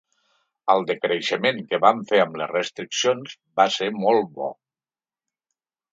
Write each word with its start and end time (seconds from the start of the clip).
El 0.73 0.85
decreixement 0.91 1.59
que 1.73 1.79
vam 1.83 2.01
fer 2.11 2.21
amb 2.23 2.39
les 2.43 2.51
restriccions 2.55 3.39
va 3.61 3.69
ser 3.79 3.91
molt 4.03 4.37
bo. 4.39 4.53